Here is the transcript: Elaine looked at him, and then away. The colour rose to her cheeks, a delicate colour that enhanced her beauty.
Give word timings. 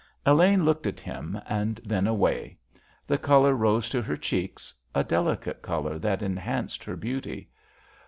Elaine 0.25 0.65
looked 0.65 0.87
at 0.87 0.99
him, 0.99 1.39
and 1.47 1.79
then 1.85 2.07
away. 2.07 2.57
The 3.05 3.19
colour 3.19 3.53
rose 3.53 3.87
to 3.91 4.01
her 4.01 4.17
cheeks, 4.17 4.73
a 4.95 5.03
delicate 5.03 5.61
colour 5.61 5.99
that 5.99 6.23
enhanced 6.23 6.83
her 6.85 6.95
beauty. 6.95 7.51